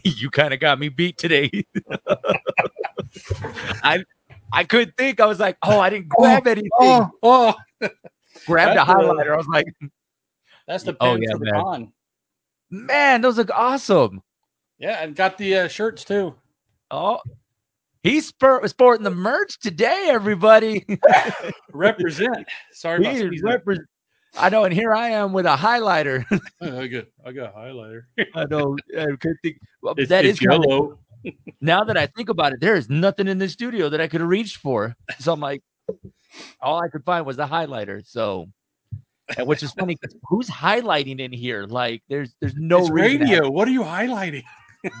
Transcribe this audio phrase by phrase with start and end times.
[0.04, 1.50] you kind of got me beat today.
[3.82, 4.04] I
[4.52, 5.20] I couldn't think.
[5.20, 6.70] I was like, oh, I didn't grab anything.
[6.78, 7.54] Oh, oh.
[8.46, 9.32] Grabbed a That's a- highlighter.
[9.32, 9.66] I was like,
[10.66, 11.62] that's the Oh, pen yeah, for the man.
[11.62, 11.92] con.
[12.70, 14.22] man, those look awesome.
[14.78, 16.34] Yeah, and got the uh, shirts too.
[16.90, 17.18] Oh,
[18.02, 20.84] he's spur- sporting the merch today, everybody.
[21.72, 22.46] Represent.
[22.72, 23.84] Sorry about He repre-
[24.36, 26.24] I know, and here I am with a highlighter.
[26.60, 28.02] I got I got a highlighter.
[28.34, 28.76] I know.
[28.98, 30.98] I could think well, It's, that it's is yellow.
[31.60, 34.20] now that I think about it, there is nothing in the studio that I could
[34.20, 34.94] have reached for.
[35.20, 35.62] So I'm like,
[36.60, 38.06] all I could find was a highlighter.
[38.06, 38.46] So,
[39.38, 39.96] and which is funny.
[40.28, 41.64] Who's highlighting in here?
[41.64, 43.48] Like, there's there's no radio.
[43.48, 44.44] What are you highlighting?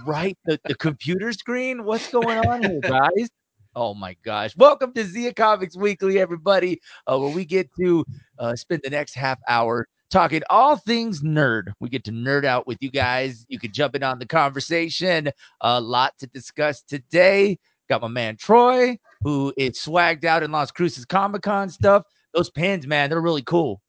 [0.06, 0.36] right?
[0.44, 1.84] The, the computer screen?
[1.84, 3.28] What's going on here, guys?
[3.76, 4.56] Oh my gosh.
[4.56, 8.04] Welcome to Zia Comics Weekly, everybody, uh, where we get to
[8.38, 11.72] uh, spend the next half hour talking all things nerd.
[11.80, 13.44] We get to nerd out with you guys.
[13.48, 15.28] You can jump in on the conversation.
[15.60, 17.58] A lot to discuss today.
[17.88, 22.04] Got my man Troy, who is swagged out in Las Cruces Comic Con stuff.
[22.32, 23.82] Those pins, man, they're really cool.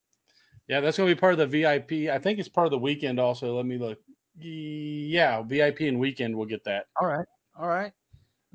[0.67, 2.09] Yeah, that's gonna be part of the VIP.
[2.09, 3.55] I think it's part of the weekend also.
[3.55, 3.99] Let me look.
[4.37, 6.87] Yeah, VIP and weekend we'll get that.
[6.99, 7.27] All right.
[7.57, 7.93] All right.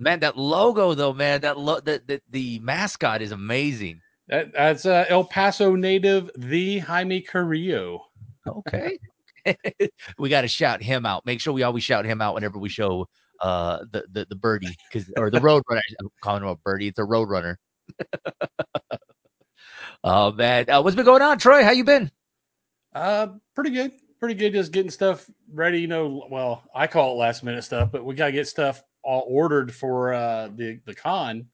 [0.00, 4.00] Man, that logo though, man, that lo- the, the the mascot is amazing.
[4.28, 8.06] That, that's uh, El Paso native, the Jaime Carrillo.
[8.46, 8.98] Okay.
[10.18, 11.26] we got to shout him out.
[11.26, 13.08] Make sure we always shout him out whenever we show
[13.42, 15.82] uh the the, the birdie because or the road runner.
[16.00, 16.88] I'm calling him a birdie.
[16.88, 17.58] It's a road runner.
[20.04, 21.62] oh man, uh, what's been going on, Troy?
[21.62, 22.10] How you been?
[22.94, 24.54] Uh, pretty good, pretty good.
[24.54, 25.82] Just getting stuff ready.
[25.82, 29.24] You know, well, I call it last minute stuff, but we gotta get stuff all
[29.28, 31.46] ordered for uh the the con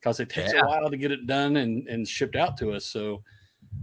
[0.00, 0.62] because it takes Yeah.
[0.62, 2.84] a while to get it done and and shipped out to us.
[2.84, 3.22] So,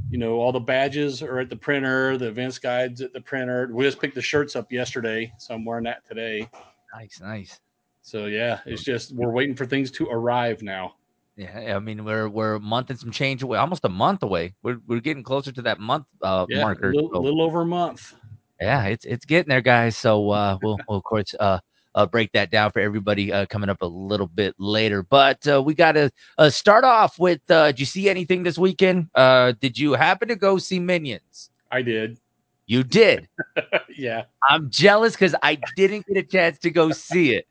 [0.09, 3.69] you know, all the badges are at the printer, the events guides at the printer.
[3.73, 6.49] We just picked the shirts up yesterday, so I'm wearing that today.
[6.93, 7.59] Nice, nice.
[8.01, 10.95] So yeah, it's just we're waiting for things to arrive now.
[11.37, 14.53] Yeah, I mean we're we're a month and some change away, almost a month away.
[14.63, 16.89] We're we're getting closer to that month uh Yeah, marker.
[16.91, 18.13] a little, so- little over a month.
[18.59, 21.57] yeah it's it's getting there guys so uh we'll, we'll of course uh
[21.95, 25.03] uh, break that down for everybody uh, coming up a little bit later.
[25.03, 28.57] But uh, we got to uh, start off with uh, did you see anything this
[28.57, 29.09] weekend?
[29.15, 31.49] Uh, did you happen to go see Minions?
[31.71, 32.17] I did.
[32.65, 33.27] You did.
[33.97, 34.23] yeah.
[34.49, 37.47] I'm jealous because I didn't get a chance to go see it.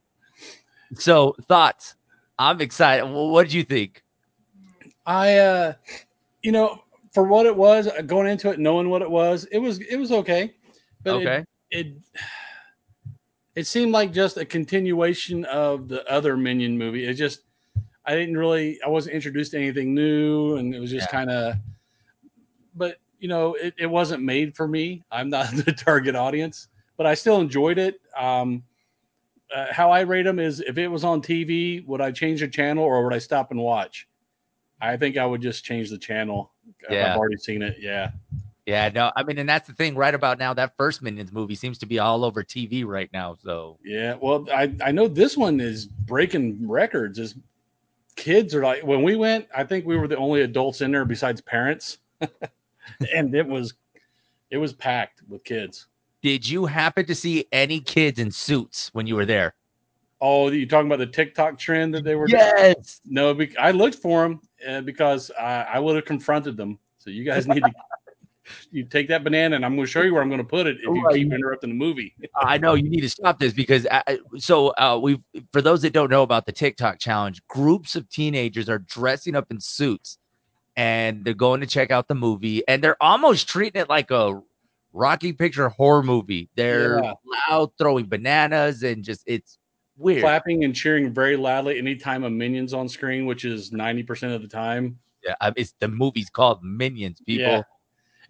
[0.94, 1.94] So, thoughts?
[2.38, 3.04] I'm excited.
[3.04, 4.02] What did you think?
[5.06, 5.72] I uh
[6.42, 9.78] you know, for what it was, going into it knowing what it was, it was
[9.80, 10.54] it was okay.
[11.02, 11.44] But okay.
[11.70, 11.94] it, it
[13.66, 17.06] seemed like just a continuation of the other Minion movie.
[17.06, 17.42] It just
[18.06, 21.12] I didn't really I wasn't introduced to anything new and it was just Yeah.
[21.18, 21.54] kind of
[22.74, 25.02] but you know, it, it wasn't made for me.
[25.10, 28.00] I'm not the target audience, but I still enjoyed it.
[28.18, 28.62] Um
[29.54, 32.46] uh, how I rate them is if it was on TV, would I change the
[32.48, 34.06] channel or would I stop and watch?
[34.80, 36.52] I think I would just change the channel.
[36.88, 37.10] Yeah.
[37.10, 37.76] I've already seen it.
[37.80, 38.12] Yeah.
[38.70, 40.54] Yeah, no, I mean, and that's the thing right about now.
[40.54, 43.36] That first Minions movie seems to be all over TV right now.
[43.42, 47.18] So, Yeah, well, I I know this one is breaking records.
[47.18, 47.34] Is
[48.14, 51.04] kids are like when we went, I think we were the only adults in there
[51.04, 51.98] besides parents,
[53.12, 53.74] and it was
[54.52, 55.88] it was packed with kids.
[56.22, 59.54] did you happen to see any kids in suits when you were there?
[60.20, 62.28] Oh, you talking about the TikTok trend that they were?
[62.28, 63.00] Yes.
[63.04, 66.78] No, bec- I looked for them uh, because I, I would have confronted them.
[66.98, 67.72] So you guys need to
[68.70, 70.66] you take that banana, and I'm going to show you where I'm going to put
[70.66, 71.14] it if you Right.
[71.16, 72.14] keep interrupting the movie.
[72.36, 75.20] I know you need to stop this because I, I- so uh, we
[75.52, 79.50] for those that don't know about the TikTok challenge, groups of teenagers are dressing up
[79.50, 80.18] in suits
[80.76, 84.40] and they're going to check out the movie and they're almost treating it like a
[84.92, 86.48] Rocky Picture horror movie.
[86.56, 87.12] They're Yeah.
[87.50, 89.58] loud, throwing bananas, and just it's
[89.96, 90.22] weird.
[90.22, 94.48] Clapping and cheering very loudly anytime a minion's on screen, which is 90% of the
[94.48, 94.98] time.
[95.24, 97.20] Yeah, I- it's the movie's called Minions.
[97.26, 97.62] People, Yeah.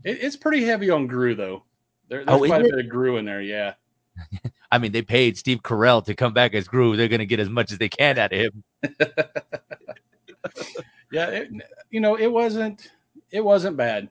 [0.05, 1.65] It, it's pretty heavy on Gru though.
[2.09, 2.67] There, Oh, there's is quite it?
[2.67, 3.41] a bit of Gru in there.
[3.43, 3.75] Yeah,
[4.73, 6.97] I mean, they paid Steve Carell to come back as Gru.
[6.97, 8.65] They're going to get as much as they can out of him.
[11.13, 11.27] yeah.
[11.29, 11.51] It,
[11.91, 12.91] you know, it wasn't
[13.31, 14.09] it wasn't bad.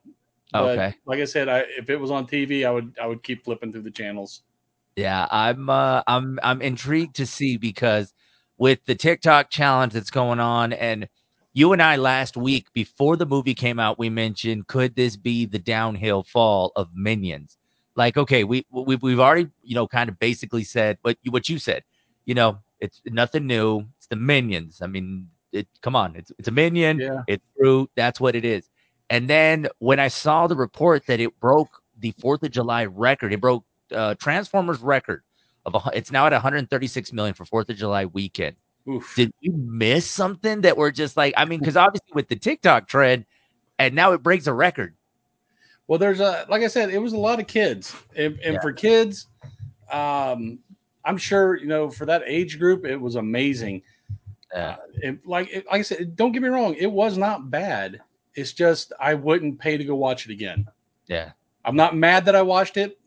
[0.52, 0.96] But Okay.
[1.06, 3.72] Like I said, I if it was on TV, I would I would keep flipping
[3.72, 4.42] through the channels.
[4.96, 8.14] Yeah, I'm uh I'm I'm intrigued to see because
[8.58, 11.08] with the TikTok challenge that's going on and
[11.54, 15.46] you and I last week before the movie came out we mentioned could this be
[15.46, 17.58] the downhill fall of Minions?
[17.96, 21.50] Like okay, we we we've already, you know, kind of basically said what you what
[21.50, 21.84] you said.
[22.26, 23.86] You know, it's nothing new.
[23.98, 24.82] It's the Minions.
[24.82, 26.16] I mean, it come on.
[26.16, 27.00] It's it's a Minion.
[27.00, 27.24] Yeah.
[27.28, 27.90] It's true.
[27.96, 28.70] That's what it is.
[29.10, 33.34] And then when I saw the report that it broke the 4th of July record,
[33.34, 35.24] it broke uh, Transformers record
[35.66, 38.56] of a, it's now at 136 million for Fourth of July weekend.
[38.88, 39.14] Oof.
[39.16, 41.34] Did we miss something that we're just like?
[41.38, 43.26] I mean, because obviously with the TikTok trend,
[43.78, 44.96] and now it breaks a record.
[45.88, 48.62] Well, there's a like I said, it was a lot of kids, and, and Yeah.
[48.62, 49.28] for kids,
[49.92, 50.60] um,
[51.04, 53.82] I'm sure you know for that age group, it was amazing.
[54.54, 54.70] Yeah.
[54.70, 58.02] Uh, it, like it, like I said, don't get me wrong, it was not bad.
[58.36, 60.68] It's just I wouldn't pay to go watch it again.
[61.08, 61.32] Yeah,
[61.66, 62.99] I'm not mad that I watched it,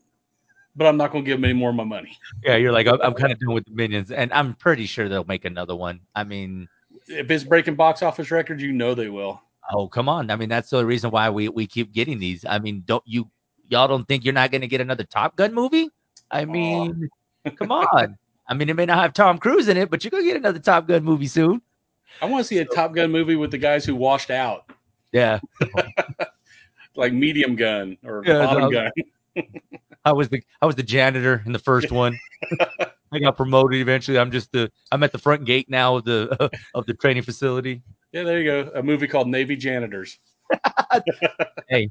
[0.77, 2.17] but I'm not going to give them any more of my money.
[2.45, 2.57] yeah.
[2.57, 5.25] You're like, I'm, I'm kind of done with the minions, and I'm pretty sure they'll
[5.25, 6.01] make another one.
[6.15, 6.69] I mean,
[7.09, 9.41] If it's breaking box office records, you know they will.
[9.73, 10.31] oh come on.
[10.31, 12.45] I mean, that's the reason why we we keep getting these.
[12.45, 13.29] I mean, don't you
[13.69, 15.89] y'all don't think you're not going to get another Top Gun movie?
[16.31, 16.47] I oh.
[16.47, 17.09] mean,
[17.57, 18.17] come on.
[18.49, 20.59] I mean, it may not have Tom Cruise in it, but you're gonna get another
[20.59, 21.63] Top Gun movie soon.
[22.21, 24.71] I want to see a Top Gun movie with the guys who washed out,
[25.13, 25.39] Yeah.
[26.97, 28.71] like medium gun or Yeah, bottom no.
[28.71, 28.91] gun.
[30.05, 32.19] I was the I was the janitor in the first one.
[33.13, 34.19] I got promoted eventually.
[34.19, 37.83] I'm just the I'm at the front gate now of the of the training facility.
[38.13, 38.71] Yeah, there you go.
[38.75, 40.19] A movie called Navy Janitors.
[41.69, 41.89] Hey,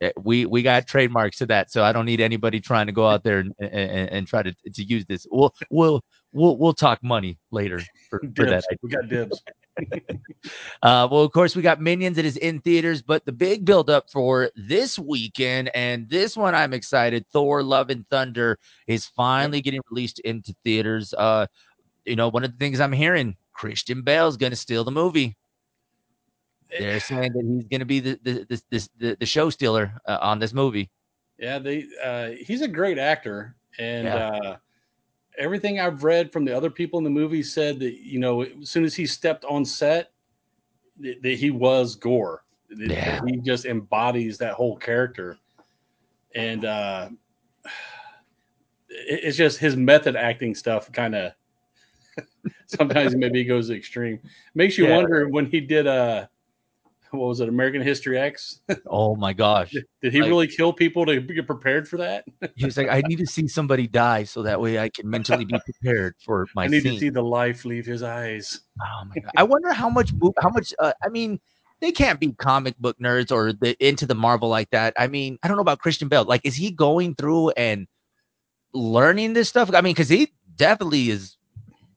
[0.00, 3.06] eh, we we got trademarks to that, so I don't need anybody trying to go
[3.06, 5.26] out there and, and, and try to to use this.
[5.30, 8.64] We'll we'll we'll we'll talk money later for, for that.
[8.82, 9.42] We got dibs.
[10.82, 14.08] Uh, well, of course, we got Minions that is in theaters, but the big buildup
[14.10, 17.26] for this weekend, and this one I'm excited.
[17.32, 21.12] Thor: Love and Thunder is finally getting released into theaters.
[21.14, 21.46] Uh,
[22.04, 25.36] you know, one of the things I'm hearing, Christian Bale's going to steal the movie.
[26.70, 29.92] They're saying that he's going to be the the the, the, the, the show stealer
[30.06, 30.90] uh, on this movie.
[31.38, 31.86] Yeah, they.
[32.02, 34.16] Uh, he's a great actor, and Yeah.
[34.16, 34.56] uh,
[35.38, 38.68] everything I've read from the other people in the movie said that you know as
[38.68, 40.12] soon as he stepped on set,
[41.00, 42.42] that, that he was Gorr.
[42.70, 45.38] That- that he just embodies that whole character,
[46.34, 47.08] and uh,
[48.90, 51.32] it- it's just his method acting stuff kind of.
[52.66, 54.18] sometimes maybe goes extreme.
[54.54, 54.96] Makes you Yeah.
[54.96, 56.26] wonder when he did uh
[57.12, 58.60] what was it, American History X?
[58.86, 59.72] Oh my gosh!
[60.02, 62.24] Did he Like- really kill people to get prepared for that?
[62.56, 65.44] He was like, I need to see somebody die so that way I can mentally
[65.44, 66.94] be prepared for my I need scene.
[66.94, 68.60] to see the life leave his eyes.
[68.80, 69.32] Oh my god!
[69.36, 70.72] I wonder how much how much.
[70.78, 71.40] Uh, I mean,
[71.80, 74.94] they can't be comic book nerds or the into the Marvel like that.
[74.96, 76.24] I mean, I don't know about Christian Bale.
[76.24, 77.86] Like, is he going through and
[78.72, 79.70] learning this stuff?
[79.74, 81.36] I mean, because he definitely is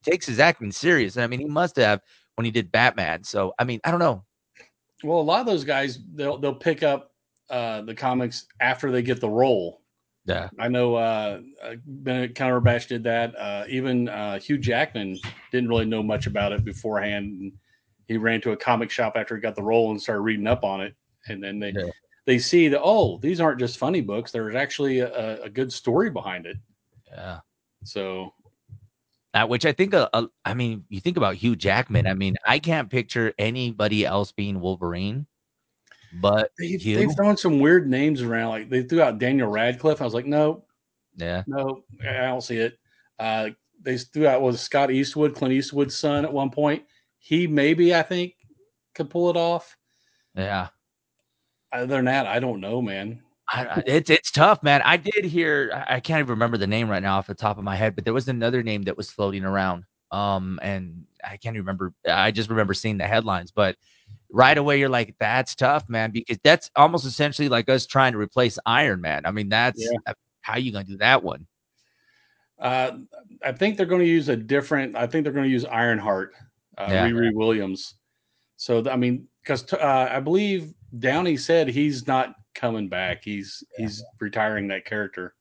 [0.04, 1.18] takes his acting serious.
[1.18, 2.02] I mean, he must have
[2.36, 3.24] when he did Batman.
[3.24, 4.24] So, I mean, I don't know.
[5.04, 7.12] Well, a lot of those guys they'll they'll pick up
[7.50, 9.82] uh, the comics after they get the role.
[10.26, 13.36] Yeah, I know uh, uh, Benedict Cumberbatch did that.
[13.36, 15.18] Uh, even uh, Hugh Jackman
[15.52, 17.26] didn't really know much about it beforehand.
[17.42, 17.52] And
[18.08, 20.64] he ran to a comic shop after he got the role and started reading up
[20.64, 20.94] on it.
[21.28, 21.90] And then they Yeah.
[22.28, 24.32] they see that oh, these aren't just funny books.
[24.32, 26.58] There's actually a, a good story behind it.
[27.12, 27.40] yeah.
[27.84, 28.32] So
[29.34, 32.06] Uh, which I think, uh, uh, I mean, you think about Hugh Jackman.
[32.06, 35.26] I mean, I can't picture anybody else being Wolverine,
[36.20, 36.98] but they've, Hugh?
[36.98, 38.50] they've thrown some weird names around.
[38.50, 40.02] Like they threw out Daniel Radcliffe.
[40.02, 40.66] I was like, no,
[41.16, 42.78] yeah, No, I don't see it.
[43.20, 43.50] Uh,
[43.82, 46.84] they threw out was Scott Eastwood, Clint Eastwood's son at one point.
[47.18, 48.34] He maybe I think
[48.96, 49.78] could pull it off.
[50.36, 50.68] yeah.
[51.74, 53.22] Other than that, I don't know, man.
[53.52, 54.82] I, it's it's tough, man.
[54.84, 55.84] I did hear.
[55.88, 58.06] I can't even remember the name right now off the top of my head, but
[58.06, 59.84] there was another name that was floating around.
[60.12, 61.94] Um, and I can't remember.
[62.08, 63.76] I just remember seeing the headlines, but
[64.32, 68.20] right away you're like, "That's tough, man," because that's almost essentially like us trying to
[68.20, 69.26] replace Iron Man.
[69.26, 71.46] I mean, that's uh, how you gonna do that one?
[72.58, 73.00] Uh,
[73.44, 74.96] I think they're going to use a different.
[74.96, 76.36] I think they're going to use Ironheart,
[76.78, 77.10] uh, Yeah.
[77.10, 77.96] Riri Williams.
[78.56, 83.24] So I mean, because uh, I believe Downey said he's not coming back.
[83.24, 85.34] He's he's retiring that character.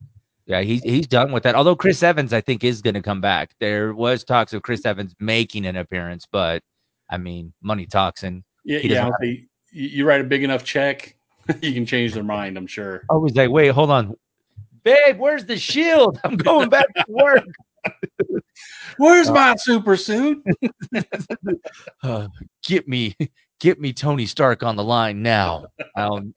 [0.46, 1.54] Yeah, he's he's done with that.
[1.54, 3.50] Although Chris Evans, I think, is gonna come back.
[3.60, 6.62] There was talks of Chris Evans making an appearance, but
[7.08, 9.10] I mean, money talks, and Yeah, yeah.
[9.20, 11.16] they- you you write a big enough check,
[11.62, 12.56] you can change their mind.
[12.56, 13.04] I'm sure.
[13.10, 14.16] I was like, wait, hold on.
[14.82, 16.18] Babe, where's the shield?
[16.24, 17.44] I'm going back to work.
[18.98, 20.42] Where's my super suit?
[22.02, 22.28] Uh,
[22.64, 23.14] get me,
[23.60, 25.66] get me Tony Stark on the line now.
[25.96, 26.34] Um,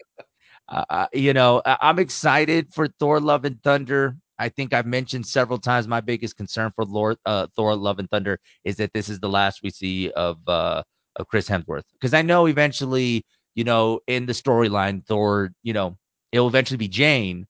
[0.69, 4.15] uh, uh, you know, I'm excited for Thor: Love and Thunder.
[4.39, 8.09] I think I've mentioned several times my biggest concern for Lord uh, Thor: Love and
[8.09, 10.83] Thunder is that this is the last we see of uh,
[11.17, 15.97] of Chris Hemsworth because I know eventually, you know, in the storyline, Thor, you know,
[16.31, 17.45] it'll eventually be Jane.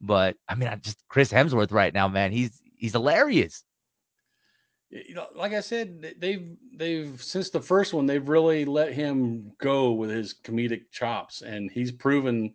[0.00, 3.64] But I mean, I just Chris Hemsworth right now, man, he's he's hilarious.
[4.90, 9.52] You know, like I said, they've they've since the first one, they've really let him
[9.58, 12.54] go with his comedic chops, and he's proven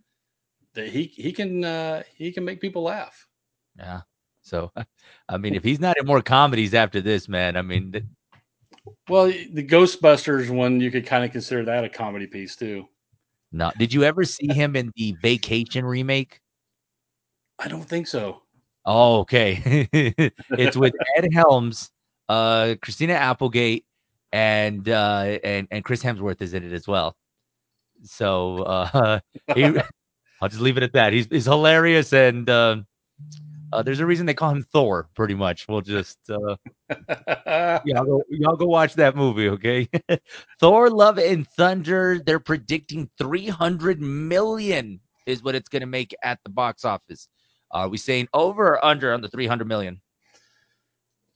[0.73, 3.27] that he he can uh, he can make people laugh.
[3.77, 4.01] Yeah.
[4.41, 4.71] So,
[5.29, 8.05] I mean, if he's not in more comedies after this, man, I mean, th-
[9.07, 12.87] Well, the Ghostbusters one, you could kind of consider that a comedy piece too.
[13.51, 13.71] no.
[13.77, 16.39] Did you ever see him in the Vacation remake?
[17.59, 18.41] I don't think so.
[18.85, 19.87] Oh, okay.
[19.93, 21.91] it's with Ed Helms,
[22.29, 23.85] uh, Christina Applegate,
[24.31, 27.15] and uh, and and Chris Hemsworth is in it as well.
[28.03, 29.19] So uh,
[29.55, 29.65] he,
[30.41, 31.13] I'll just leave it at that.
[31.13, 32.77] He's he's hilarious, and uh,
[33.71, 35.09] uh, there's a reason they call him Thor.
[35.15, 35.67] Pretty much.
[35.67, 36.55] We'll just uh,
[37.85, 39.89] y'all go y'all go watch that movie, okay?
[40.59, 42.19] Thor: Love and Thunder.
[42.23, 47.27] They're predicting 300 million is what it's going to make at the box office.
[47.71, 50.01] Are we saying over or under on the 300 million?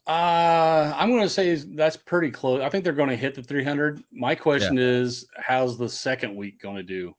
[0.08, 2.62] Uh, I'm going to say that's pretty close.
[2.62, 4.02] I think they're going to hit the 300.
[4.12, 7.14] My question is, how's the second week going to do?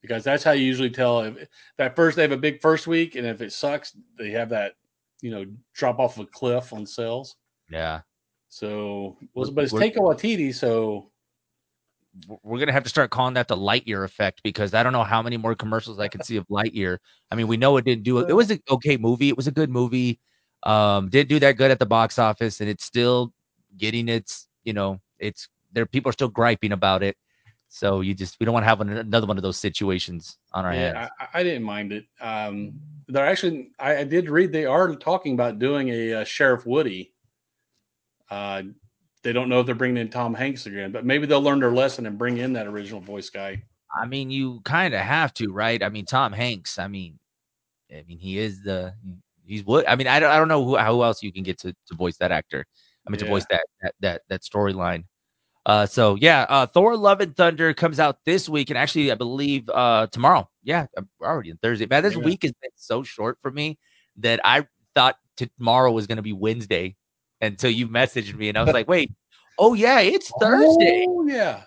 [0.00, 1.48] Because that's how you usually tell if
[1.78, 4.74] that first they have a big first week, and if it sucks, they have that
[5.22, 7.36] you know drop off a cliff on sales.
[7.70, 8.00] Yeah.
[8.48, 11.10] So, well, but it's Taika Waititi, so
[12.42, 15.22] We're gonna have to start calling that the Lightyear effect because I don't know how
[15.22, 16.98] many more commercials I can see of Lightyear.
[17.30, 18.28] I mean, we know it didn't do it.
[18.28, 19.28] It was an okay movie.
[19.30, 20.20] It was a good movie.
[20.64, 23.32] Um, didn't do that good at the box office, and it's still
[23.76, 24.48] getting its.
[24.64, 25.86] You know, it's there.
[25.86, 27.16] People are still griping about it.
[27.74, 30.66] So you just we don't want to have an, another one of those situations on
[30.66, 31.08] our hands.
[31.18, 32.04] I, I didn't mind it.
[32.20, 32.74] Um,
[33.08, 37.14] they're actually, I, I did read they are talking about doing a, uh Sheriff Woody.
[38.30, 38.62] Uh,
[39.22, 41.72] they don't know if they're bringing in Tom Hanks again, but maybe they'll learn their
[41.72, 43.62] lesson and bring in that original voice guy.
[43.98, 45.82] I mean, you kind of have to, right?
[45.82, 46.78] I mean, Tom Hanks.
[46.78, 47.18] I mean,
[47.90, 48.94] I mean, he is the
[49.52, 49.88] he's what?
[49.88, 51.94] I mean, I don't, I don't know who, how else you can get to, to
[51.94, 52.64] voice that actor.
[53.06, 55.04] I mean, to voice that that that that storyline.
[55.66, 59.14] Uh, so yeah, uh, Thor: Love and Thunder comes out this week, and actually, I
[59.14, 60.48] believe uh tomorrow.
[60.62, 60.86] Yeah,
[61.18, 61.86] we're already on Thursday.
[61.86, 62.24] Man, this Yeah.
[62.24, 63.78] week has been so short for me
[64.18, 66.96] that I thought tomorrow was going to be Wednesday
[67.40, 69.12] until you messaged me, and I was like, wait,
[69.58, 71.04] oh yeah, it's Thursday.
[71.08, 71.64] Oh, yeah.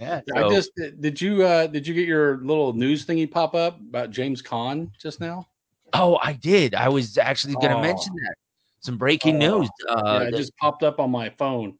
[0.00, 3.78] Yeah, I just did you uh did you get your little news thingy pop up
[3.78, 5.46] about James Caan just now?
[5.92, 6.74] Oh, I did.
[6.74, 7.82] I was actually going to Oh.
[7.82, 8.34] mention that.
[8.80, 9.58] Some breaking Oh.
[9.60, 9.70] news.
[9.88, 11.78] Uh, yeah, it just popped up on my phone.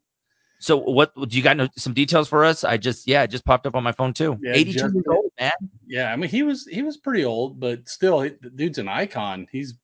[0.61, 1.57] so, what do you got?
[1.57, 2.63] No, some details for us?
[2.63, 4.39] I just, yeah, it just popped up on my phone too.
[4.41, 5.53] Yeah, 82 just- years old, man.
[5.87, 8.87] Yeah, I mean he was he was pretty old, but still, he, the dude's an
[8.89, 9.49] icon.
[9.51, 9.75] He's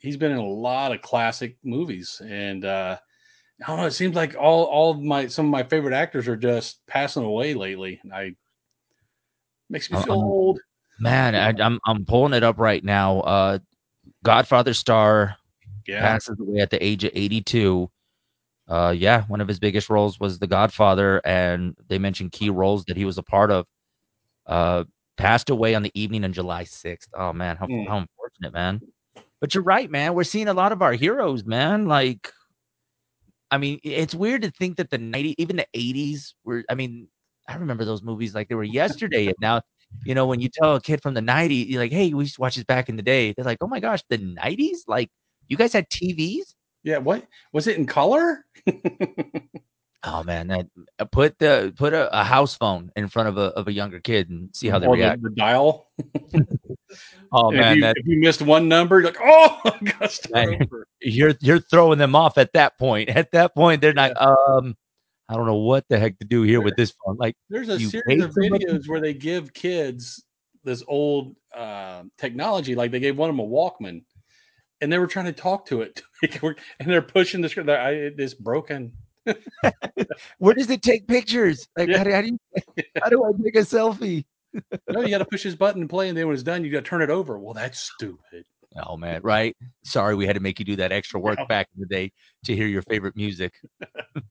[0.00, 2.96] he's been in a lot of classic movies, and uh,
[3.62, 3.86] I don't know.
[3.86, 7.24] It seems like all all of my some of my favorite actors are just passing
[7.24, 7.98] away lately.
[8.04, 8.36] And I
[9.68, 10.60] makes me feel um, old.
[11.00, 13.20] Man, I, I'm I'm pulling it up right now.
[13.20, 13.58] Uh,
[14.24, 15.36] Godfather star
[15.86, 17.90] Yeah, passes away at the age of 82.
[18.68, 22.84] Uh, yeah, one of his biggest roles was The Godfather, and they mentioned key roles
[22.86, 23.66] that he was a part of.
[24.46, 24.84] Uh,
[25.16, 27.08] passed away on the evening on July 6th.
[27.14, 27.84] Oh man, how, Hmm.
[27.86, 28.80] how unfortunate, man.
[29.40, 30.14] But you're right, man.
[30.14, 31.86] We're seeing a lot of our heroes, man.
[31.86, 32.32] Like,
[33.50, 37.08] I mean, it's weird to think that the 90s, even the 80s were, I mean,
[37.48, 39.26] I remember those movies like they were yesterday.
[39.26, 39.62] and now,
[40.04, 42.36] you know, when you tell a kid from the 90s, you're like, hey, we used
[42.36, 43.32] to watch this back in the day.
[43.32, 44.78] They're like, oh my gosh, the 90s?
[44.86, 45.10] Like,
[45.48, 46.54] you guys had TVs?
[46.82, 46.98] yeah.
[46.98, 48.44] What was it in color?
[50.04, 50.66] Oh man, that
[50.98, 54.00] uh, put the put a, a house phone in front of a of a younger
[54.00, 55.22] kid and see how they Or react.
[55.22, 55.90] The, dial.
[57.34, 59.60] Oh And man, if, you, that if you missed one number, you're like, oh,
[60.34, 60.68] I Man.
[61.00, 63.08] you're you're throwing them off at that point.
[63.08, 64.12] At that point, they're not.
[64.20, 64.76] Um,
[65.28, 67.16] I don't know what the heck to do here with this phone.
[67.16, 68.64] Like, There's a series of somebody?
[68.64, 70.24] videos where they give kids
[70.64, 74.04] this old uh, technology, like they gave one of them a Walkman,
[74.80, 77.40] and they were trying to talk to it, to make it work, and they're pushing
[77.40, 77.68] the screen.
[77.68, 78.92] I, it's broken.
[80.38, 81.66] where does it take pictures?
[81.76, 81.98] Like, Yeah.
[81.98, 82.38] how, do, how do you
[83.02, 84.24] how do I take a selfie?
[84.90, 86.70] No, you got to push this button and play, and then when it's done, you
[86.70, 87.38] got to turn it over.
[87.38, 88.44] Well, that's stupid.
[88.76, 89.56] Oh man, right?
[89.84, 91.46] Sorry, we had to make you do that extra work No.
[91.46, 92.12] back in the day
[92.44, 93.54] to hear your favorite music.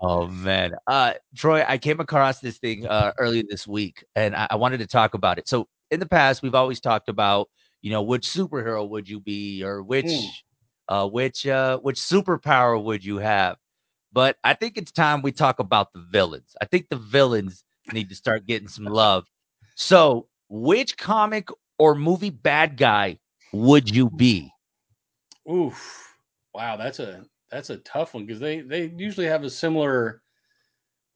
[0.00, 4.48] oh man, uh, Troy, I came across this thing uh, earlier this week, and I,
[4.50, 5.48] I wanted to talk about it.
[5.48, 7.48] So in the past, we've always talked about,
[7.82, 10.28] you know, which superhero would you be, or which, Hmm.
[10.88, 13.56] uh, which, uh, which superpower would you have?
[14.12, 16.54] But I think it's time we talk about the villains.
[16.60, 19.26] I think the villains need to start getting some love.
[19.74, 21.48] So, which comic
[21.78, 23.18] or movie bad guy
[23.52, 24.50] would you be?
[25.50, 26.16] Oof!
[26.54, 30.22] Wow, that's a that's a tough one because they they usually have a similar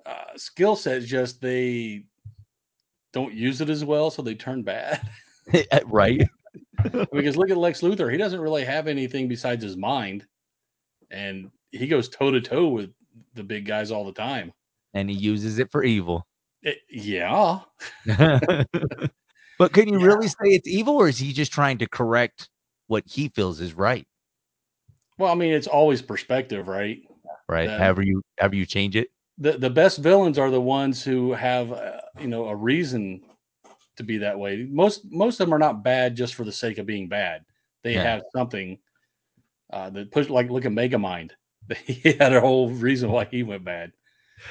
[0.07, 1.03] uh, skill set.
[1.03, 2.05] Just they
[3.13, 5.01] don't use it as well, so they turn bad.
[5.87, 6.23] right?
[7.13, 10.27] because look at Lex Luthor; he doesn't really have anything besides his mind,
[11.11, 12.91] and he goes toe to toe with
[13.35, 14.53] the big guys all the time.
[14.95, 16.27] And he uses it for evil.
[16.63, 17.61] It- yeah,
[18.07, 20.07] but can you Yeah.
[20.07, 22.49] really say it's evil, or is he just trying to correct
[22.87, 24.07] what he feels is right.
[25.21, 27.03] Well, I mean, it's always perspective, right?
[27.49, 27.67] Right.
[27.67, 29.09] That- however you however you change it.
[29.39, 33.23] The the best villains are the ones who have uh, you know a reason
[33.97, 34.67] to be that way.
[34.71, 37.45] Most most of them are not bad just for the sake of being bad.
[37.85, 38.03] They Yeah.
[38.03, 38.79] have something
[39.73, 41.31] uh, that push like look at Megamind.
[41.87, 43.93] He had a whole reason why he went bad.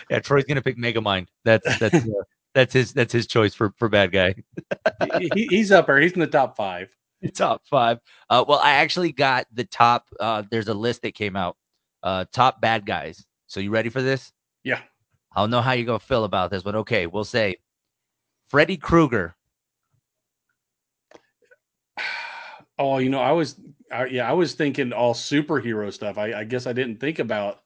[0.10, 1.28] Yeah, Troy's gonna pick Megamind.
[1.46, 2.24] That's that's uh,
[2.56, 4.36] that's his that's his choice for for bad guy.
[5.20, 6.00] He- he- he's up there.
[6.00, 6.96] He's in the top five.
[7.36, 8.00] top five.
[8.30, 10.08] Uh, well, I actually got the top.
[10.20, 11.58] Uh, there's a list that came out.
[12.02, 13.26] Uh, top bad guys.
[13.48, 14.32] So you ready for this?
[14.64, 14.80] Yeah.
[15.36, 17.58] I don't know how you're gonna feel about this, but okay, we'll say
[18.50, 19.36] Freddy Krueger.
[22.82, 23.60] Oh, you know, I was,
[23.92, 26.18] I, yeah, I was thinking all superhero stuff.
[26.18, 27.60] I, I guess I didn't think about.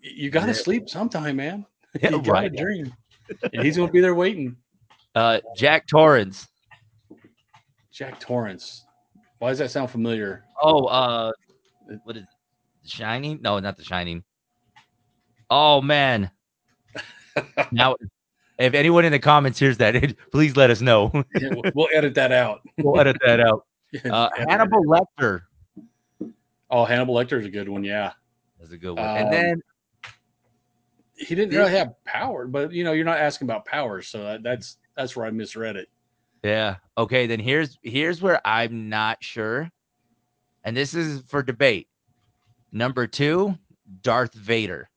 [0.00, 0.52] You got to Yeah.
[0.54, 1.64] sleep sometime, man.
[2.02, 2.56] Yeah, you got to right.
[2.56, 2.92] dream,
[3.52, 4.56] and he's going to be there waiting.
[5.14, 6.48] Uh, Jack Torrance.
[7.94, 8.84] Jack Torrance.
[9.38, 10.44] Why does that sound familiar?
[10.60, 11.32] Oh, uh,
[12.02, 12.28] what is it?
[12.82, 13.38] The Shining?
[13.40, 14.24] No, not The Shining.
[15.48, 16.30] Oh man.
[17.72, 17.96] now,
[18.58, 19.94] if anyone in the comments hears that,
[20.32, 21.10] please let us know.
[21.40, 22.60] Yeah, we'll- we'll edit that out.
[22.78, 23.64] we'll edit that out.
[24.04, 25.42] Uh, Hannibal Lecter.
[26.70, 27.84] Oh, Hannibal Lecter is a good one.
[27.84, 28.12] Yeah,
[28.58, 29.06] That's a good one.
[29.08, 29.62] Um, and then
[31.16, 34.42] he didn't really have power, but you know, you're not asking about power, so that,
[34.42, 35.88] that's that's where I misread it.
[36.44, 36.76] Yeah.
[36.96, 37.26] Okay.
[37.26, 39.70] Then here's here's where I'm not sure,
[40.62, 41.88] and this is for debate.
[42.70, 43.56] Number two,
[44.02, 44.90] Darth Vader.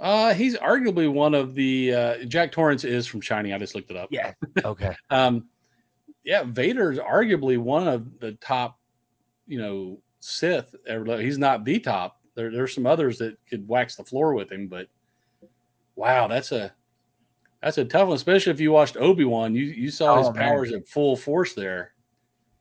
[0.00, 3.52] Uh, he's arguably one of the uh, Jack Torrance is from Shining.
[3.52, 4.08] I just looked it up.
[4.10, 4.32] Yeah.
[4.64, 4.94] Okay.
[5.10, 5.48] Um,
[6.24, 8.80] yeah, Vader's arguably one of the top,
[9.46, 11.20] you know, Sith ever.
[11.20, 12.18] He's not the top.
[12.34, 14.88] There, there's some others that could wax the floor with him, but
[15.96, 16.72] wow, that's a
[17.64, 18.16] that's a tough one.
[18.16, 20.42] Especially if you watched Obi Wan, you you saw his Oh, man.
[20.50, 21.92] powers at full force there.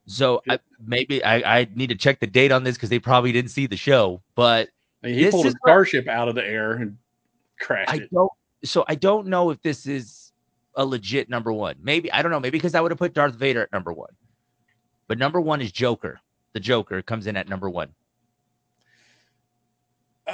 [0.06, 3.32] So I, maybe I, I need to check the date on this because they probably
[3.32, 4.22] didn't see the show.
[4.36, 4.70] But
[5.04, 6.98] I mean, he This pulled a starship out of the air and
[7.60, 8.12] crashed I it.
[8.12, 8.32] don't.
[8.64, 10.32] So I don't know if this is
[10.76, 11.76] a legit number one.
[11.82, 12.40] Maybe I don't know.
[12.40, 14.12] Maybe because I would have put Darth Vader at number one,
[15.08, 16.20] but number one is Joker.
[16.54, 17.90] The Joker comes in at number one.
[20.28, 20.32] Uh,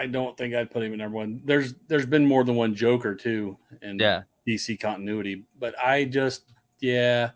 [0.00, 1.42] I don't think I'd put him at number one.
[1.44, 4.22] There's there's been more than one Joker too, and Yeah.
[4.48, 5.44] DC continuity.
[5.58, 6.44] But I just,
[6.80, 7.30] yeah,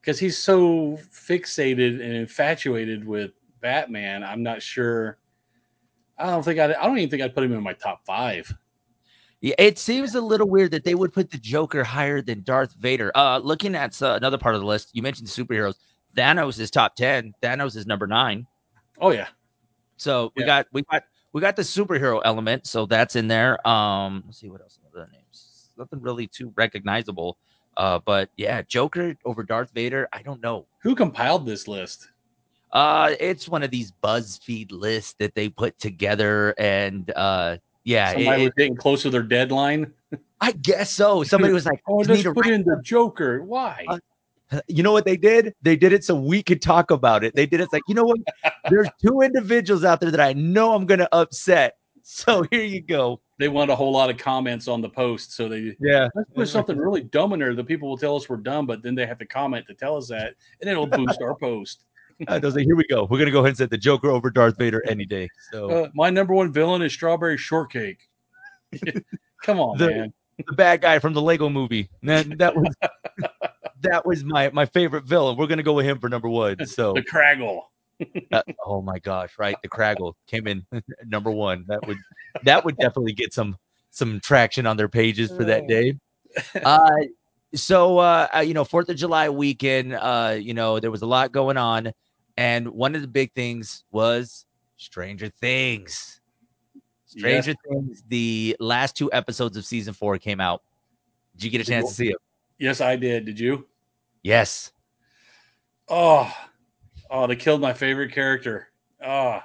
[0.00, 3.30] because he's so fixated and infatuated with
[3.60, 4.24] Batman.
[4.24, 5.18] I'm not sure.
[6.18, 6.64] I don't think I.
[6.64, 8.52] I don't even think I'd put him in my top five.
[9.40, 12.74] Yeah, it seems a little weird that they would put the Joker higher than Darth
[12.74, 13.12] Vader.
[13.14, 15.74] Uh, looking at uh, another part of the list, you mentioned superheroes.
[16.16, 17.34] Thanos is top ten.
[17.42, 18.46] Thanos is number nine.
[18.98, 19.28] Oh yeah,
[19.96, 20.46] So we Yeah.
[20.46, 21.04] got we got
[21.34, 23.66] we got the superhero element, so that's in there.
[23.68, 25.68] Um, let's see what else other names.
[25.76, 27.36] Nothing really too recognizable.
[27.76, 30.08] Uh, but yeah, Joker over Darth Vader.
[30.12, 30.64] I don't know.
[30.78, 32.08] who compiled this list?
[32.70, 38.42] Uh, it's one of these BuzzFeed lists that they put together, and uh, yeah, Somebody
[38.42, 39.92] it- was getting close to their deadline.
[40.40, 41.24] I guess so.
[41.24, 43.42] Somebody was like, Oh, "You just put write in the Joker.
[43.42, 43.84] Why?
[43.88, 43.98] Uh,
[44.68, 45.54] you know what they did?
[45.62, 47.34] They did it so we could talk about it.
[47.34, 48.18] They did it it's like, you know what?
[48.70, 51.76] There's two individuals out there that I know I'm gonna upset.
[52.02, 53.20] So here you go.
[53.38, 56.08] they want a whole lot of comments on the post, so they Yeah.
[56.14, 57.54] let's put something really dumb in there.
[57.54, 59.96] The people will tell us we're dumb, but then they have to comment to tell
[59.96, 61.84] us that, and it'll boost our post.
[62.28, 63.06] I was like, here we go.
[63.10, 65.28] We're gonna go ahead and set the Joker over Darth Vader any day.
[65.50, 67.98] So Uh, my number one villain is Strawberry Shortcake.
[69.42, 70.12] Come on, The- man.
[70.46, 71.88] the bad guy from the Lego movie.
[72.02, 72.74] That, that was
[73.84, 75.36] that was my my favorite villain.
[75.36, 76.56] We're gonna go with him for number one.
[76.66, 77.62] So The Kragle.
[78.32, 79.56] uh, oh my gosh, right?
[79.62, 80.66] The Kragle came in
[81.06, 81.64] number one.
[81.68, 81.98] That would
[82.42, 83.56] that would definitely get some
[83.90, 85.94] some traction on their pages for that day.
[86.64, 86.90] Uh
[87.54, 91.30] so uh you know, Fourth of July weekend, uh, you know, there was a lot
[91.32, 91.92] going on,
[92.36, 96.20] and one of the big things was Stranger Things.
[97.06, 100.62] Stranger Things, the last two episodes of season four came out.
[101.36, 102.16] Did you get a chance to see it?
[102.58, 103.24] Yes, I did.
[103.26, 103.66] Did you?
[104.24, 104.72] Yes.
[105.88, 106.34] Oh,
[107.10, 108.68] oh, they killed my favorite character.
[109.04, 109.40] Oh,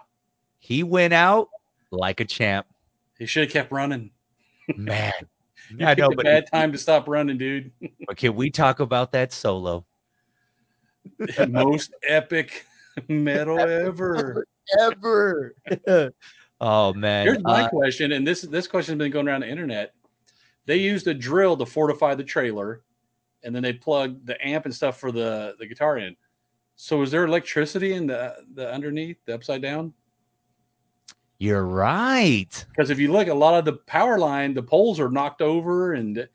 [0.57, 1.49] He went out
[1.91, 2.65] like a champ.
[3.17, 4.09] he should have kept running.
[4.75, 5.13] Man.
[5.77, 7.71] You I know, but bad time to stop running, dude.
[8.07, 9.85] but can we talk about that solo?
[11.47, 12.65] Most epic
[13.07, 14.47] metal ever.
[14.81, 15.53] Ever.
[16.59, 17.27] oh man.
[17.27, 19.93] Here's my Uh, question, and this this question has been going around the internet.
[20.65, 22.81] They used a drill to fortify the trailer,
[23.43, 26.15] and then they plugged the amp and stuff for the the guitar in.
[26.75, 29.93] So is there electricity in the the underneath, the upside down?
[31.39, 32.65] you're right.
[32.69, 35.93] Because if you look, a lot of the power line, the poles are knocked over,
[35.93, 36.28] and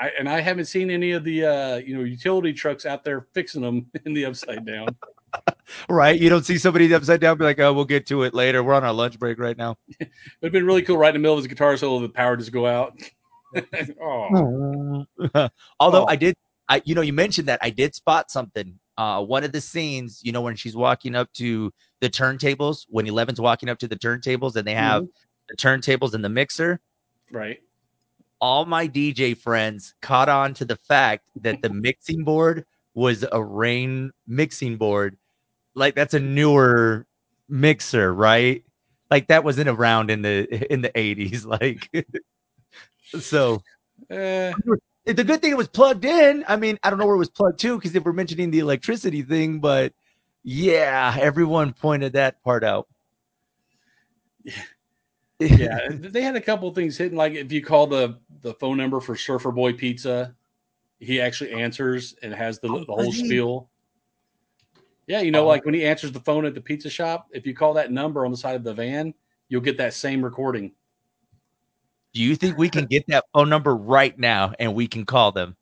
[0.00, 3.28] I, and I haven't seen any of the uh, you know utility trucks out there
[3.34, 4.88] fixing them in the upside down.
[5.90, 6.18] right?
[6.18, 8.64] You don't see somebody upside down be like, "Oh, we'll get to it later.
[8.64, 11.34] We're on our lunch break right now." It'd been really cool right in the middle
[11.34, 12.98] of his guitar solo, the power just go out.
[14.02, 15.06] oh.
[15.80, 16.08] Although oh.
[16.08, 16.34] I did,
[16.68, 18.78] I you know, you mentioned that I did spot something.
[18.98, 23.06] Uh, one of the scenes, you know, when she's walking up to the turntables, when
[23.06, 25.10] Eleven's walking up to the turntables, and they have mm-hmm.
[25.48, 26.80] the turntables and the mixer,
[27.30, 27.60] right?
[28.40, 32.64] All my DJ friends caught on to the fact that the mixing board
[32.94, 35.16] was a Rane mixing board.
[35.74, 37.06] Like that's a newer
[37.48, 38.64] mixer, right?
[39.10, 41.46] Like that wasn't around in the in the 80s.
[41.60, 41.90] Like
[43.20, 43.62] so
[44.10, 44.52] uh,
[45.04, 46.44] the good thing it was plugged in.
[46.48, 48.58] I mean, I don't know where it was plugged to because if we're mentioning the
[48.58, 49.92] electricity thing, but
[50.42, 52.88] yeah, everyone pointed that part out.
[55.38, 57.16] yeah, they had a couple things hitting.
[57.16, 60.34] Like if you call the the phone number for Surfer Boy Pizza,
[61.00, 63.68] he actually answers and has the, the whole spiel.
[65.06, 65.48] Yeah, you know, oh.
[65.48, 68.24] like when he answers the phone at the pizza shop, if you call that number
[68.24, 69.14] on the side of the van,
[69.48, 70.72] you'll get that same recording.
[72.16, 75.32] Do you think we can get that phone number right now and we can call
[75.32, 75.54] them?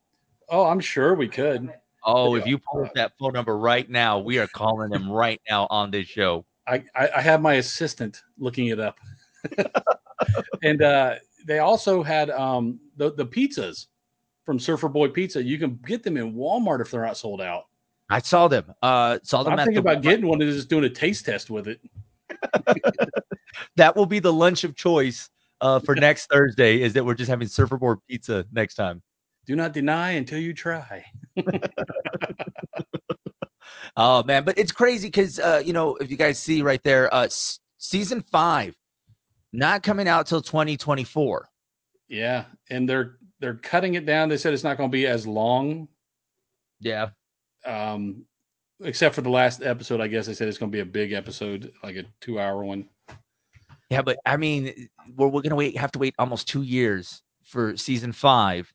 [0.49, 1.69] Oh, I'm sure we could.
[2.05, 5.41] Oh, if you pull up that phone number right now, we are calling them right
[5.51, 6.45] now on this show.
[6.69, 9.01] I, I, have my assistant looking it up.
[10.63, 13.87] and uh, they also had um, the, the pizzas
[14.47, 15.43] from Surfer Boy Pizza.
[15.43, 17.65] You can get them in Walmart if they're not sold out.
[18.11, 18.73] I saw them.
[18.81, 19.55] Uh, saw them.
[19.55, 20.03] I'm thinking about Walmart.
[20.03, 21.81] getting one and just doing a taste test with it.
[23.77, 25.31] that will be the lunch of choice
[25.65, 26.81] uh, for next Thursday.
[26.83, 29.03] Is that we're just having Surfer Boy Pizza next time.
[29.47, 31.05] Do not deny until you try.
[33.97, 37.13] oh man, but it's crazy because uh, you know if you guys see right there,
[37.13, 38.77] uh, s- season five
[39.53, 41.49] not coming out till 2024.
[42.09, 44.29] Yeah, and they're they're cutting it down.
[44.29, 45.89] They said it's not going to be as long.
[46.81, 47.09] Yeah.
[47.65, 48.25] Um,
[48.83, 51.13] except for the last episode, I guess they said it's going to be a big
[51.13, 52.89] episode, like a two hour one.
[53.95, 57.23] Yeah, but I mean, we're, we're going to wait, have to wait almost two years
[57.45, 58.73] for season five.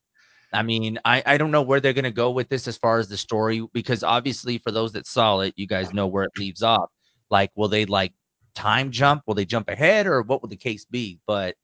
[0.53, 2.99] I mean, I, I don't know where they're going to go with this as far
[2.99, 6.31] as the story, because obviously, for those that saw it, you guys know where it
[6.37, 6.89] leaves off.
[7.29, 8.13] Like, will they like
[8.55, 9.23] time jump?
[9.27, 11.19] Will they jump ahead, or what will the case be?
[11.27, 11.55] But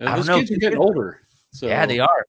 [0.00, 1.22] uh, those kids are getting older.
[1.52, 2.26] So yeah, they are.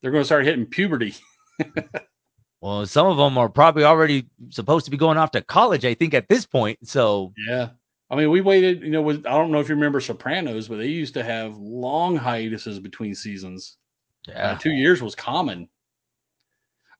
[0.00, 1.14] They're going to start hitting puberty.
[2.60, 5.84] well, some of them are probably already supposed to be going off to college.
[5.84, 6.78] I think at this point.
[6.86, 7.70] So yeah,
[8.10, 8.82] I mean, we waited.
[8.82, 11.56] You know, with, I don't know if you remember Sopranos, but they used to have
[11.56, 13.76] long hiatuses between seasons.
[14.28, 15.68] Yeah, uh, two years was common.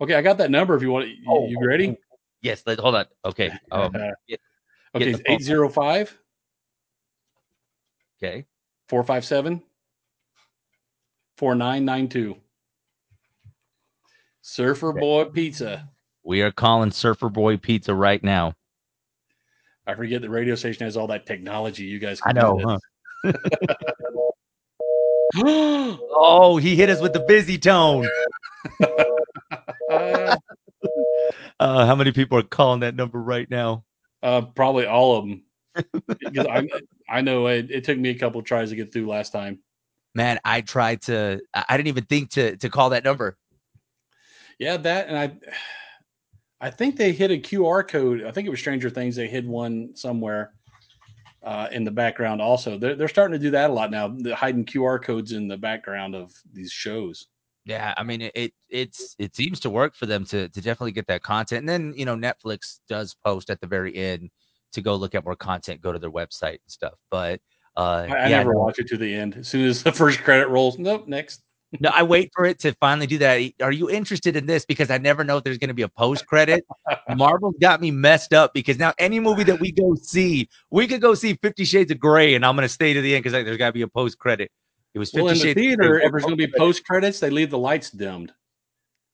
[0.01, 0.75] Okay, I got that number.
[0.75, 1.97] If you want, you, oh, you ready?
[2.43, 2.63] Yes.
[2.67, 3.07] Let hold on.
[3.25, 3.51] Okay.
[3.73, 3.93] Um,
[4.29, 4.41] get,
[4.95, 6.17] okay, it's eight zero five.
[8.23, 8.47] Okay.
[8.89, 9.63] Four five seven.
[11.37, 12.37] 4992.
[14.43, 15.01] Surfer okay.
[15.01, 15.89] Boy Pizza.
[16.23, 18.55] We are calling Surfer Boy Pizza right now.
[19.87, 21.85] I forget the radio station has all that technology.
[21.85, 22.79] You guys, I know.
[23.25, 23.33] Huh?
[25.37, 28.09] oh, he hit us with the busy tone.
[29.91, 30.37] uh,
[31.61, 33.85] how many people are calling that number right now?
[34.23, 35.43] Uh, probably all of them.
[36.07, 36.69] because I,
[37.09, 39.59] I know it, it took me a couple tries to get through last time
[40.15, 43.37] man, I tried to, I didn't even think to to call that number.
[44.59, 45.33] Yeah, that and I,
[46.65, 48.25] I think they hit a QR code.
[48.25, 49.15] I think it was Stranger Things.
[49.15, 50.55] They hid one somewhere
[51.43, 52.41] uh, in the background.
[52.41, 54.09] Also, they're they're starting to do that a lot now.
[54.09, 57.27] The hiding QR codes in the background of these shows.
[57.67, 60.93] Yeah, I mean it, it it's it seems to work for them to to definitely
[60.93, 61.61] get that content.
[61.61, 64.31] And then you know Netflix does post at the very end
[64.73, 66.95] to go look at more content, go to their website and stuff.
[67.11, 67.43] But
[67.77, 69.37] uh, I, I yeah, never watch it to the end.
[69.37, 71.43] As soon as the first credit rolls, nope, next.
[71.81, 73.53] No, I wait for it to finally do that.
[73.61, 74.65] Are you interested in this?
[74.65, 76.65] Because I never know if there's going to be a post credit.
[77.17, 81.01] Marvel's got me messed up because now any movie that we go see, we could
[81.01, 83.35] go see Fifty Shades of Grey, and I'm going to stay to the end because
[83.35, 84.51] like, there's got to be a post credit.
[84.95, 86.01] It was Fifty well, in the theater.
[86.01, 88.33] If there's going to be post credits, they leave the lights dimmed.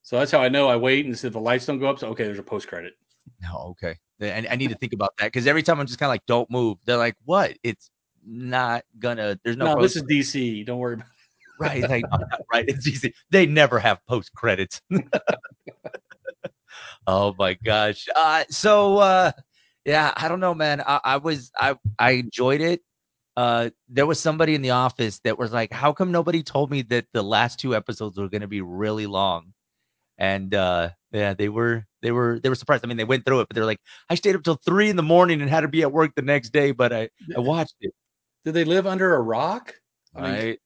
[0.02, 0.68] So that's how I know.
[0.68, 1.98] I wait and see if the lights don't go up.
[1.98, 2.94] So okay, there's a post credit.
[3.42, 3.96] No, okay.
[4.20, 6.26] I, I need to think about that because every time I'm just kind of like,
[6.26, 6.78] don't move.
[6.84, 7.56] They're like, what?
[7.62, 7.90] It's
[8.26, 9.38] not gonna.
[9.44, 9.74] There's no.
[9.74, 10.66] No, this is DC.
[10.66, 11.06] Don't worry about.
[11.60, 12.04] Right, like,
[12.52, 12.64] right.
[12.66, 13.12] It's DC.
[13.30, 14.80] They never have post credits.
[17.06, 18.06] oh my gosh.
[18.16, 19.32] Uh, so uh,
[19.84, 20.80] yeah, I don't know, man.
[20.80, 22.80] I, I was I I enjoyed it.
[23.36, 26.82] Uh, there was somebody in the office that was like, "How come nobody told me
[26.82, 29.52] that the last two episodes were going to be really long?"
[30.18, 32.84] And uh, yeah, they were they were they were surprised.
[32.84, 34.96] I mean, they went through it, but they're like, "I stayed up till three in
[34.96, 37.76] the morning and had to be at work the next day, but I I watched
[37.80, 37.92] it."
[38.46, 39.74] Did they live under a rock?
[40.16, 40.56] I mean,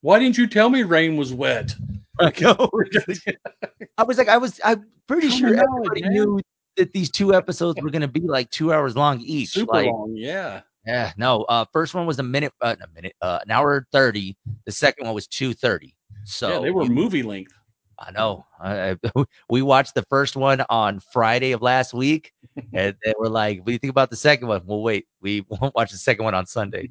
[0.00, 1.74] why didn't you tell me rain was wet?
[2.20, 2.32] I.
[3.98, 6.12] I was like, I was, I'm pretty Common sure everybody man.
[6.12, 6.40] knew
[6.76, 9.50] that these two episodes were going to be like two hours long each.
[9.50, 10.62] Super like, long, yeah.
[10.86, 11.42] yeah, no.
[11.44, 14.36] Uh, first one was a minute, uh, a minute, uh, an hour thirty.
[14.66, 15.94] The second one was two thirty.
[16.24, 17.52] So yeah, they were movie length.
[17.98, 18.46] I know.
[18.60, 22.32] I, I- we watched the first one on Friday of last week,
[22.72, 25.44] and they were like, "What do you think about the second one?" Well, wait, we
[25.48, 26.90] won't watch the second one on Sunday.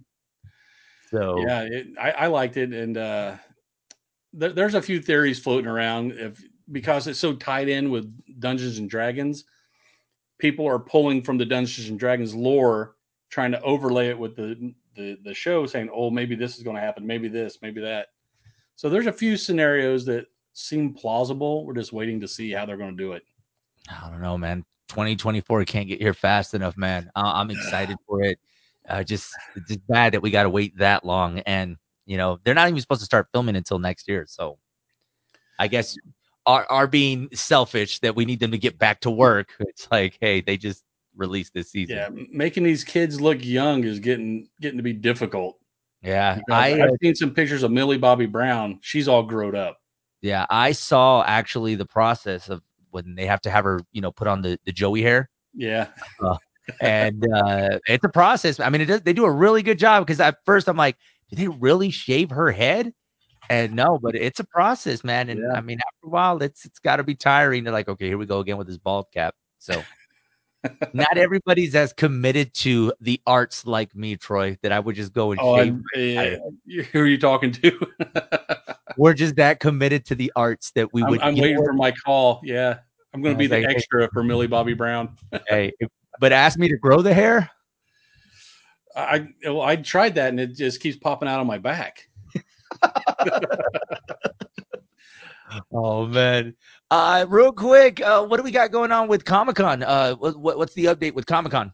[1.11, 3.35] So Yeah, it, I, I liked it, and uh,
[4.33, 8.77] there, there's a few theories floating around if because it's so tied in with Dungeons
[8.77, 9.43] and Dragons,
[10.39, 12.95] people are pulling from the Dungeons and Dragons lore,
[13.29, 16.75] trying to overlay it with the the, the show, saying, "Oh, maybe this is going
[16.75, 18.07] to happen, maybe this, maybe that."
[18.75, 21.65] So there's a few scenarios that seem plausible.
[21.65, 23.23] We're just waiting to see how they're going to do it.
[23.89, 24.65] I don't know, man.
[24.89, 27.09] 2024 can't get here fast enough, man.
[27.15, 28.39] Uh, I'm excited for it.
[28.91, 32.39] Uh, just it's just bad that we got to wait that long, and you know
[32.43, 34.25] they're not even supposed to start filming until next year.
[34.27, 34.57] So
[35.57, 35.95] I guess
[36.45, 39.55] are are being selfish that we need them to get back to work.
[39.61, 40.83] It's like, hey, they just
[41.15, 41.95] released this season.
[41.97, 45.57] Yeah, making these kids look young is getting getting to be difficult.
[46.01, 46.35] yeah.
[46.35, 48.79] Because I I've uh, seen some pictures of Millie Bobby Brown.
[48.81, 49.77] She's all grown up.
[50.21, 54.11] yeah I saw actually the process of when they have to have her, you know,
[54.11, 55.29] put on the the Joey hair.
[55.53, 55.87] Yeah.
[56.79, 58.59] And uh, it's a process.
[58.59, 60.95] I mean, it does, they do a really good job because at first I'm like,
[61.29, 62.93] did they really shave her head?
[63.49, 65.29] And no, but it's a process, man.
[65.29, 65.53] And Yeah.
[65.53, 67.63] I mean, after a while, it's it's got to be tiring.
[67.63, 69.35] They're like, okay, here we go again with this bald cap.
[69.57, 69.83] So
[70.93, 75.31] not everybody's as committed to the arts like me, Troy, that I would just go
[75.31, 75.73] and Oh, shave.
[75.73, 76.83] I'm, yeah.
[76.93, 77.77] who are you talking to?
[78.97, 81.21] We're just that committed to the arts that we I'm, would.
[81.21, 82.41] I'm know waiting for my call.
[82.43, 82.79] Yeah,
[83.13, 83.75] I'm going to be the like, hey.
[83.75, 85.17] extra for Millie Bobby Brown.
[85.47, 85.89] Hey, if-
[86.21, 87.49] but ask me to grow the hair.
[88.95, 92.07] I well, I tried that and it just keeps popping out on my back.
[95.73, 96.55] Oh man.
[96.89, 99.83] Uh real quick, uh what do we got going on with Comic-Con?
[99.83, 101.73] Uh what, what what's the update with Comic-Con?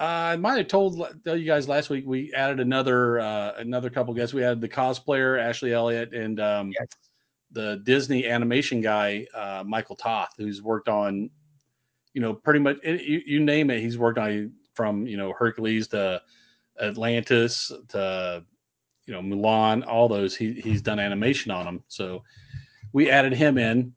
[0.00, 4.12] Uh, I might have told you guys last week we added another uh, another couple
[4.14, 4.34] guests.
[4.34, 6.88] We had the cosplayer Ashley Elliott and um, Yes.
[7.52, 11.30] the Disney animation guy uh, Michael Toth, who's worked on
[12.14, 13.80] you know pretty much you, you name it.
[13.80, 16.22] He's worked on from you know Hercules to
[16.80, 18.44] Atlantis to
[19.06, 20.36] you know Mulan, all those.
[20.36, 21.82] He he's done animation on them.
[21.88, 22.22] So
[22.92, 23.92] we added him in.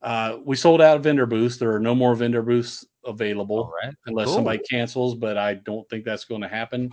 [0.00, 1.56] Uh, we sold out vendor booths.
[1.56, 3.94] There are no more vendor booths available right.
[4.06, 4.34] unless Cool.
[4.36, 6.90] somebody cancels, but I don't think that's going to happen.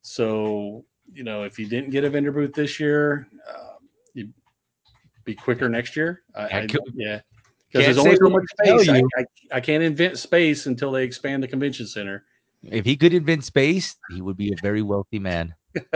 [0.00, 3.74] So, you know, if you didn't get a vendor booth this year, uh,
[4.14, 4.30] you
[5.24, 6.22] be quicker next year.
[6.34, 7.20] I, Yeah, I, yeah,
[7.74, 8.88] because there's only so much I space.
[8.88, 9.02] I.
[9.18, 12.24] I, I can't invent space until they expand the convention center.
[12.62, 15.54] If he could invent space, he would be a very wealthy man.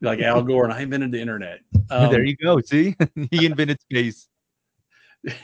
[0.00, 1.60] Like Al Gore, and I invented the internet.
[1.88, 2.60] Um, there you go.
[2.60, 2.96] See?
[3.30, 4.26] he invented space.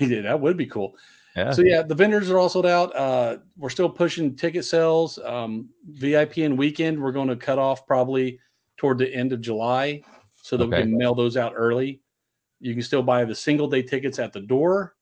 [0.00, 0.96] yeah, that would be cool.
[1.36, 1.52] Yeah.
[1.52, 2.96] So yeah, the vendors are all sold out.
[2.96, 5.20] Uh, we're still pushing ticket sales.
[5.24, 8.40] Um, VIP and weekend we're going to cut off probably
[8.76, 10.02] toward the end of July,
[10.34, 10.78] so that Okay.
[10.78, 12.00] we can mail those out early.
[12.58, 14.96] You can still buy the single day tickets at the door.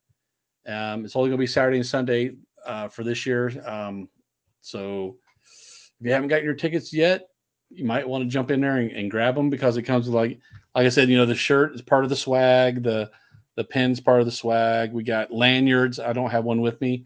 [0.71, 2.33] Um, it's only going to be Saturday and Sunday
[2.67, 3.53] uh, for this year.
[3.67, 4.09] Um,
[4.61, 5.17] so
[6.01, 7.29] if you haven't got your tickets yet,
[7.71, 10.15] you might want to jump in there and, and grab them because it comes with
[10.15, 10.39] like
[10.75, 12.83] like I said, you know, the shirt is part of the swag.
[12.83, 13.11] The
[13.57, 14.93] the pins part of the swag.
[14.93, 15.99] We got lanyards.
[15.99, 17.05] I don't have one with me.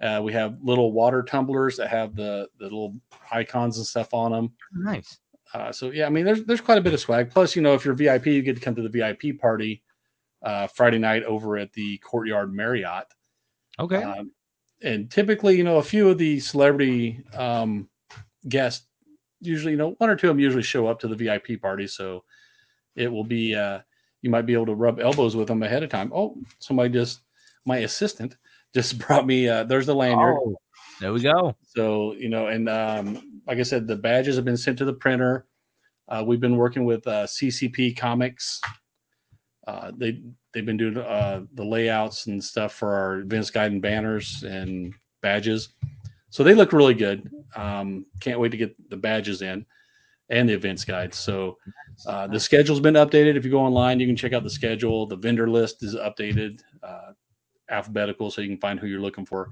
[0.00, 2.96] Uh, we have little water tumblers that have the the little
[3.30, 4.52] icons and stuff on them.
[4.72, 5.18] Nice.
[5.52, 7.30] Uh, so yeah, I mean, there's there's quite a bit of swag.
[7.30, 9.82] Plus, you know, if you're VIP, you get to come to the VIP party
[10.42, 13.06] uh, Friday night over at the Courtyard Marriott.
[13.78, 14.02] Okay.
[14.02, 14.32] Um,
[14.82, 17.88] and typically, you know, a few of the celebrity um,
[18.48, 18.86] guests,
[19.40, 21.86] usually, you know, one or two of them usually show up to the VIP party.
[21.86, 22.24] So
[22.96, 23.80] it will be, uh,
[24.22, 26.12] you might be able to rub elbows with them ahead of time.
[26.14, 27.20] Oh, somebody just,
[27.66, 28.36] my assistant
[28.74, 30.36] just brought me, uh, there's the lanyard.
[30.38, 30.56] Oh,
[31.00, 31.54] there we go.
[31.62, 34.92] So, you know, and um, like I said, the badges have been sent to the
[34.92, 35.46] printer.
[36.08, 38.60] Uh, we've been working with uh, CCP Comics.
[39.70, 40.20] Uh, they
[40.52, 44.92] they've been doing uh, the layouts and stuff for our events guide and banners and
[45.22, 45.68] badges.
[46.30, 47.30] So they look really good.
[47.54, 49.64] Um, can't wait to get the badges in
[50.28, 51.14] and the events guide.
[51.14, 51.56] So
[52.04, 53.36] uh, the schedule's been updated.
[53.36, 55.06] If you go online, you can check out the schedule.
[55.06, 57.12] The vendor list is updated, uh,
[57.70, 59.50] alphabetical, so you can find who you're looking for.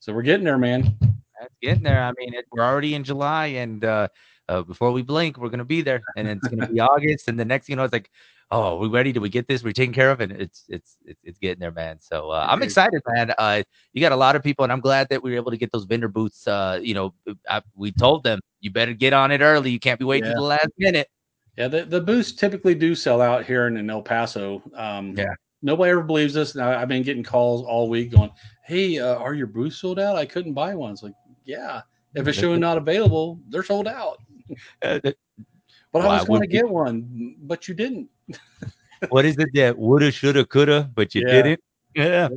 [0.00, 0.94] So we're getting there, man.
[1.40, 2.02] That's getting there.
[2.02, 4.08] I mean, it, we're already in July, and uh,
[4.48, 7.44] uh, before we blink, we're gonna be there, and it's gonna be August, and the
[7.44, 8.10] next, you know, it's like,
[8.50, 9.12] oh, we ready?
[9.12, 9.64] Do we get this?
[9.64, 10.30] We're taking care of it.
[10.30, 11.98] It's it's it's, it's getting there, man.
[12.00, 13.32] So uh, I'm excited, man.
[13.38, 15.56] Uh, you got a lot of people, and I'm glad that we were able to
[15.56, 16.46] get those vendor booths.
[16.46, 17.14] Uh, you know,
[17.48, 19.70] I, we told them you better get on it early.
[19.70, 20.34] You can't be waiting Yeah.
[20.34, 21.08] to the last minute.
[21.56, 24.62] Yeah, the, the booths typically do sell out here in, in El Paso.
[24.74, 25.34] Um, Yeah.
[25.64, 26.56] Nobody ever believes this.
[26.56, 28.32] Now I've been getting calls all week going,
[28.64, 30.16] "Hey, uh, are your booths sold out?
[30.16, 31.82] I couldn't buy one." It's like, yeah,
[32.16, 34.18] if it's showing not available, they're sold out.
[34.82, 35.16] Uh, th-
[35.92, 38.08] But I was going to get one, but you didn't.
[39.10, 41.32] what is it that woulda, shoulda, coulda, but you Yeah.
[41.42, 41.60] didn't?
[41.94, 42.28] Yeah.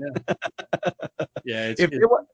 [1.46, 2.26] Yeah, it's, if it- it wa-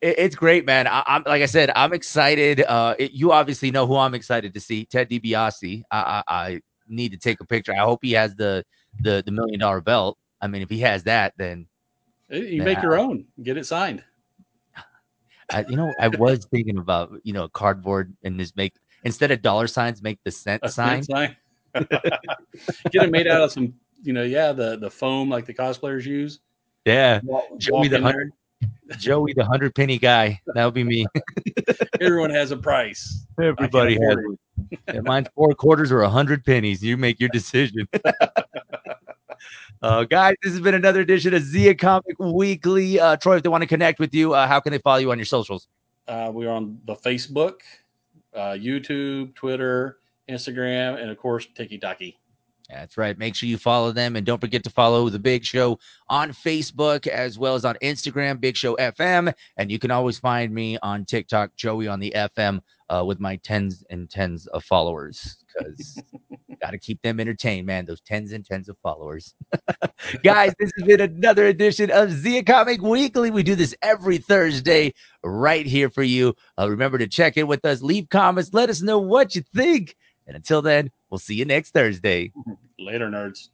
[0.00, 0.86] it- it's great, man.
[0.86, 2.60] I, I'm like I said, I'm excited.
[2.62, 5.82] Uh, it- you obviously know who I'm excited to see, Ted DiBiase.
[5.90, 7.72] I, I, I need to take a picture.
[7.72, 8.64] I hope he has the
[9.00, 10.18] the the million dollar belt.
[10.40, 11.66] I mean, if he has that, then
[12.28, 14.04] you make your own, get it signed.
[15.50, 18.74] I, you know, I was thinking about you know cardboard and just make
[19.06, 21.02] instead of dollar signs, make the cent A sign.
[21.02, 21.36] sign.
[21.74, 21.88] get
[23.04, 26.40] it made out of some, you know, yeah, the the foam like the cosplayers use.
[26.84, 28.32] Yeah, Walk, Joey walk the hundred-
[28.98, 30.40] Joey, the hundred penny guy.
[30.54, 31.06] That'll be me.
[32.00, 33.26] Everyone has a price.
[33.40, 34.80] Everybody has it.
[34.94, 36.82] Yeah, mine's four quarters or a hundred pennies.
[36.82, 37.86] You make your decision.
[39.82, 42.98] uh, guys, this has been another edition of Zia Comic Weekly.
[42.98, 45.10] Uh, Troy, if they want to connect with you, uh, how can they follow you
[45.10, 45.68] on your socials?
[46.08, 47.56] Uh, we're on the Facebook,
[48.36, 52.02] uh, YouTube, Twitter, Instagram, and of course TikTok.
[52.68, 53.16] That's right.
[53.16, 57.06] Make sure you follow them and don't forget to follow the Big Show on Facebook
[57.06, 59.32] as well as on Instagram, Big Show FM.
[59.56, 63.36] And you can always find me on TikTok, Joey on the FM, uh, with my
[63.36, 66.00] tens and tens of followers because
[66.60, 67.84] got to keep them entertained, man.
[67.84, 69.34] Those tens and tens of followers.
[70.22, 73.30] Guys, this has been another edition of Zia Comic Weekly.
[73.30, 76.34] We do this every Thursday right here for you.
[76.58, 79.96] Uh, remember to check in with us, leave comments, let us know what you think.
[80.26, 82.32] And until then, we'll see you next Thursday.
[82.78, 83.48] Later, nerds.